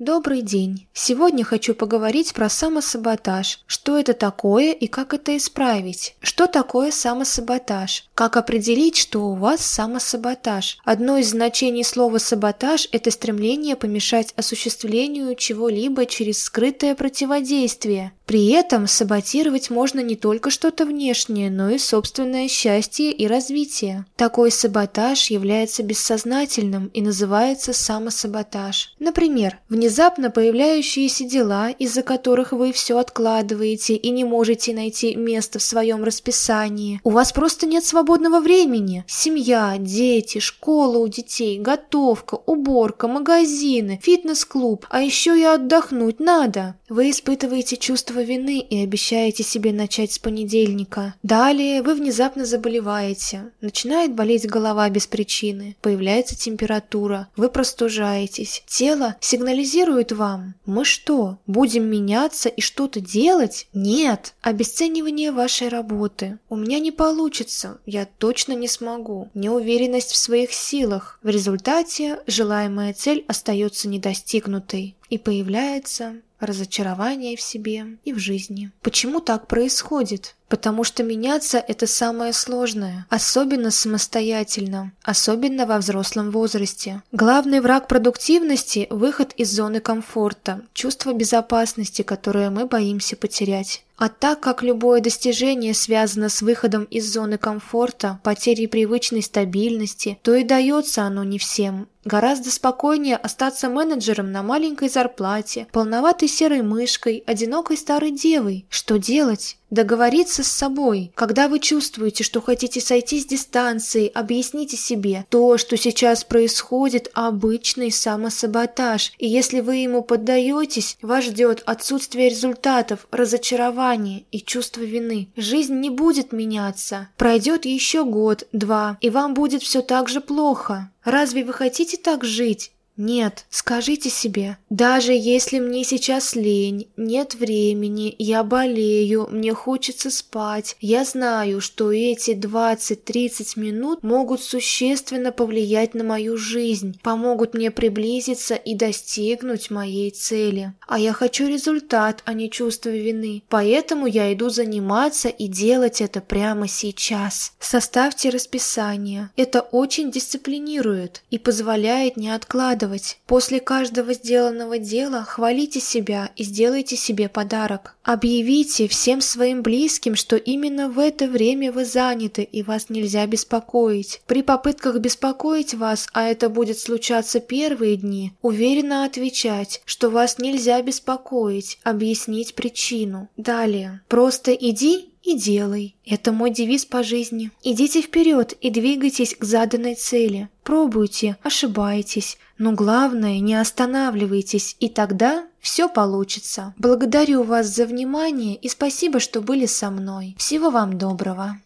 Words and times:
Добрый 0.00 0.40
день. 0.40 0.86
Сегодня 0.94 1.44
хочу 1.44 1.74
поговорить 1.74 2.32
про 2.32 2.48
самосаботаж. 2.48 3.60
Что 3.66 3.98
это 3.98 4.14
такое 4.14 4.72
и 4.72 4.86
как 4.86 5.12
это 5.12 5.36
исправить? 5.36 6.16
Что 6.22 6.46
такое 6.46 6.90
самосаботаж? 6.90 8.08
Как 8.14 8.38
определить, 8.38 8.96
что 8.96 9.26
у 9.26 9.34
вас 9.34 9.60
самосаботаж? 9.60 10.78
Одно 10.86 11.18
из 11.18 11.28
значений 11.28 11.84
слова 11.84 12.16
«саботаж»– 12.16 12.88
это 12.92 13.10
стремление 13.10 13.76
помешать 13.76 14.32
осуществлению 14.36 15.34
чего-либо 15.34 16.06
через 16.06 16.44
скрытое 16.44 16.94
противодействие. 16.94 18.12
При 18.30 18.46
этом 18.50 18.86
саботировать 18.86 19.70
можно 19.70 19.98
не 19.98 20.14
только 20.14 20.50
что-то 20.50 20.86
внешнее, 20.86 21.50
но 21.50 21.68
и 21.68 21.78
собственное 21.78 22.46
счастье 22.46 23.10
и 23.10 23.26
развитие. 23.26 24.06
Такой 24.14 24.52
саботаж 24.52 25.30
является 25.30 25.82
бессознательным 25.82 26.92
и 26.94 27.02
называется 27.02 27.72
самосаботаж. 27.72 28.94
Например, 29.00 29.58
внезапно 29.68 30.30
появляющиеся 30.30 31.24
дела, 31.24 31.70
из-за 31.70 32.04
которых 32.04 32.52
вы 32.52 32.70
все 32.70 32.98
откладываете 32.98 33.96
и 33.96 34.10
не 34.10 34.22
можете 34.22 34.74
найти 34.74 35.16
место 35.16 35.58
в 35.58 35.62
своем 35.62 36.04
расписании. 36.04 37.00
У 37.02 37.10
вас 37.10 37.32
просто 37.32 37.66
нет 37.66 37.84
свободного 37.84 38.38
времени. 38.38 39.04
Семья, 39.08 39.74
дети, 39.76 40.38
школа 40.38 40.98
у 40.98 41.08
детей, 41.08 41.58
готовка, 41.58 42.36
уборка, 42.46 43.08
магазины, 43.08 43.98
фитнес-клуб, 44.00 44.86
а 44.88 45.02
еще 45.02 45.36
и 45.36 45.42
отдохнуть 45.42 46.20
надо. 46.20 46.76
Вы 46.88 47.10
испытываете 47.10 47.76
чувство 47.76 48.19
чувство 48.20 48.32
вины 48.32 48.60
и 48.60 48.82
обещаете 48.82 49.42
себе 49.42 49.72
начать 49.72 50.12
с 50.12 50.18
понедельника. 50.18 51.14
Далее 51.22 51.82
вы 51.82 51.94
внезапно 51.94 52.44
заболеваете. 52.44 53.52
Начинает 53.60 54.14
болеть 54.14 54.46
голова 54.46 54.88
без 54.90 55.06
причины. 55.06 55.76
Появляется 55.80 56.36
температура. 56.36 57.28
Вы 57.36 57.48
простужаетесь. 57.48 58.62
Тело 58.66 59.16
сигнализирует 59.20 60.12
вам. 60.12 60.54
Мы 60.66 60.84
что, 60.84 61.38
будем 61.46 61.84
меняться 61.84 62.48
и 62.48 62.60
что-то 62.60 63.00
делать? 63.00 63.68
Нет. 63.72 64.34
Обесценивание 64.42 65.32
вашей 65.32 65.68
работы. 65.68 66.38
У 66.48 66.56
меня 66.56 66.78
не 66.78 66.92
получится. 66.92 67.78
Я 67.86 68.06
точно 68.18 68.52
не 68.52 68.68
смогу. 68.68 69.28
Неуверенность 69.34 70.12
в 70.12 70.16
своих 70.16 70.52
силах. 70.52 71.18
В 71.22 71.28
результате 71.28 72.18
желаемая 72.26 72.92
цель 72.94 73.24
остается 73.28 73.88
недостигнутой 73.88 74.96
и 75.08 75.18
появляется 75.18 76.16
разочарование 76.40 77.36
в 77.36 77.40
себе 77.40 77.98
и 78.04 78.12
в 78.12 78.18
жизни. 78.18 78.70
Почему 78.82 79.20
так 79.20 79.46
происходит? 79.46 80.34
Потому 80.48 80.82
что 80.82 81.04
меняться– 81.04 81.58
это 81.68 81.86
самое 81.86 82.32
сложное, 82.32 83.06
особенно 83.08 83.70
самостоятельно, 83.70 84.92
особенно 85.04 85.64
во 85.64 85.78
взрослом 85.78 86.32
возрасте. 86.32 87.02
Главный 87.12 87.60
враг 87.60 87.86
продуктивности– 87.86 88.88
выход 88.90 89.32
из 89.34 89.52
зоны 89.52 89.78
комфорта, 89.78 90.62
чувство 90.72 91.12
безопасности, 91.12 92.02
которое 92.02 92.50
мы 92.50 92.66
боимся 92.66 93.14
потерять. 93.14 93.84
А 94.00 94.08
так 94.08 94.40
как 94.40 94.62
любое 94.62 95.02
достижение 95.02 95.74
связано 95.74 96.30
с 96.30 96.40
выходом 96.40 96.84
из 96.84 97.12
зоны 97.12 97.36
комфорта, 97.36 98.18
потерей 98.24 98.66
привычной 98.66 99.22
стабильности, 99.22 100.18
то 100.22 100.34
и 100.34 100.42
дается 100.42 101.02
оно 101.02 101.22
не 101.22 101.38
всем. 101.38 101.86
Гораздо 102.06 102.50
спокойнее 102.50 103.16
остаться 103.16 103.68
менеджером 103.68 104.32
на 104.32 104.42
маленькой 104.42 104.88
зарплате, 104.88 105.66
полноватой 105.70 106.29
серой 106.30 106.62
мышкой, 106.62 107.22
одинокой 107.26 107.76
старой 107.76 108.10
девой. 108.10 108.64
Что 108.70 108.98
делать? 108.98 109.58
Договориться 109.70 110.42
с 110.42 110.48
собой. 110.48 111.12
Когда 111.14 111.48
вы 111.48 111.60
чувствуете, 111.60 112.24
что 112.24 112.40
хотите 112.40 112.80
сойти 112.80 113.20
с 113.20 113.26
дистанции, 113.26 114.10
объясните 114.12 114.76
себе, 114.76 115.24
то, 115.28 115.58
что 115.58 115.76
сейчас 115.76 116.24
происходит, 116.24 117.08
обычный 117.14 117.92
самосаботаж, 117.92 119.12
и 119.18 119.28
если 119.28 119.60
вы 119.60 119.76
ему 119.76 120.02
поддаетесь, 120.02 120.98
вас 121.02 121.26
ждет 121.26 121.62
отсутствие 121.66 122.30
результатов, 122.30 123.06
разочарование 123.12 124.24
и 124.32 124.40
чувство 124.40 124.80
вины. 124.80 125.28
Жизнь 125.36 125.76
не 125.76 125.90
будет 125.90 126.32
меняться. 126.32 127.08
Пройдет 127.16 127.64
еще 127.64 128.04
год, 128.04 128.48
два, 128.52 128.98
и 129.00 129.10
вам 129.10 129.34
будет 129.34 129.62
все 129.62 129.82
так 129.82 130.08
же 130.08 130.20
плохо. 130.20 130.90
Разве 131.04 131.44
вы 131.44 131.52
хотите 131.52 131.96
так 131.96 132.24
жить? 132.24 132.72
Нет, 133.02 133.46
скажите 133.48 134.10
себе, 134.10 134.58
даже 134.68 135.14
если 135.14 135.58
мне 135.58 135.84
сейчас 135.84 136.36
лень, 136.36 136.86
нет 136.98 137.34
времени, 137.34 138.14
я 138.18 138.44
болею, 138.44 139.26
мне 139.30 139.54
хочется 139.54 140.10
спать, 140.10 140.76
я 140.82 141.06
знаю, 141.06 141.62
что 141.62 141.92
эти 141.92 142.32
20-30 142.32 143.58
минут 143.58 144.02
могут 144.02 144.42
существенно 144.42 145.32
повлиять 145.32 145.94
на 145.94 146.04
мою 146.04 146.36
жизнь, 146.36 147.00
помогут 147.02 147.54
мне 147.54 147.70
приблизиться 147.70 148.54
и 148.54 148.74
достигнуть 148.74 149.70
моей 149.70 150.10
цели. 150.10 150.74
А 150.86 150.98
я 150.98 151.14
хочу 151.14 151.48
результат, 151.48 152.22
а 152.26 152.34
не 152.34 152.50
чувство 152.50 152.90
вины, 152.90 153.42
поэтому 153.48 154.04
я 154.04 154.30
иду 154.30 154.50
заниматься 154.50 155.30
и 155.30 155.46
делать 155.46 156.02
это 156.02 156.20
прямо 156.20 156.68
сейчас. 156.68 157.54
Составьте 157.60 158.28
расписание, 158.28 159.30
это 159.36 159.62
очень 159.62 160.10
дисциплинирует 160.10 161.22
и 161.30 161.38
позволяет 161.38 162.18
не 162.18 162.28
откладывать 162.28 162.89
откладывать. 162.90 163.18
После 163.26 163.60
каждого 163.60 164.14
сделанного 164.14 164.78
дела 164.78 165.22
хвалите 165.24 165.80
себя 165.80 166.30
и 166.36 166.44
сделайте 166.44 166.96
себе 166.96 167.28
подарок. 167.28 167.96
Объявите 168.02 168.88
всем 168.88 169.20
своим 169.20 169.62
близким, 169.62 170.16
что 170.16 170.36
именно 170.36 170.88
в 170.88 170.98
это 170.98 171.26
время 171.26 171.72
вы 171.72 171.84
заняты 171.84 172.42
и 172.42 172.62
вас 172.62 172.90
нельзя 172.90 173.26
беспокоить. 173.26 174.20
При 174.26 174.42
попытках 174.42 174.98
беспокоить 174.98 175.74
вас, 175.74 176.08
а 176.12 176.24
это 176.24 176.48
будет 176.48 176.78
случаться 176.78 177.40
первые 177.40 177.96
дни, 177.96 178.32
уверенно 178.42 179.04
отвечать, 179.04 179.82
что 179.84 180.10
вас 180.10 180.38
нельзя 180.38 180.82
беспокоить, 180.82 181.78
объяснить 181.84 182.54
причину. 182.54 183.28
Далее. 183.36 184.02
Просто 184.08 184.52
иди 184.52 185.09
и 185.22 185.36
делай. 185.36 185.96
Это 186.04 186.32
мой 186.32 186.50
девиз 186.50 186.84
по 186.84 187.02
жизни. 187.02 187.50
Идите 187.62 188.02
вперед 188.02 188.54
и 188.60 188.70
двигайтесь 188.70 189.34
к 189.34 189.44
заданной 189.44 189.94
цели. 189.94 190.48
Пробуйте, 190.64 191.36
ошибайтесь, 191.42 192.38
но 192.58 192.72
главное 192.72 193.40
не 193.40 193.54
останавливайтесь, 193.54 194.76
и 194.80 194.88
тогда 194.88 195.46
все 195.60 195.88
получится. 195.88 196.74
Благодарю 196.78 197.42
вас 197.42 197.66
за 197.68 197.86
внимание 197.86 198.56
и 198.56 198.68
спасибо, 198.68 199.20
что 199.20 199.40
были 199.40 199.66
со 199.66 199.90
мной. 199.90 200.34
Всего 200.38 200.70
вам 200.70 200.98
доброго. 200.98 201.60